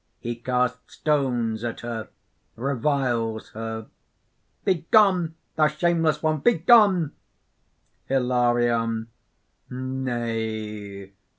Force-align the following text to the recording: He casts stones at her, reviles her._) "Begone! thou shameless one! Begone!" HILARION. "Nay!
He 0.19 0.35
casts 0.37 0.95
stones 0.95 1.63
at 1.63 1.81
her, 1.81 2.09
reviles 2.55 3.49
her._) 3.51 3.87
"Begone! 4.65 5.35
thou 5.55 5.67
shameless 5.67 6.23
one! 6.23 6.39
Begone!" 6.39 7.11
HILARION. 8.07 9.09
"Nay! 9.69 11.11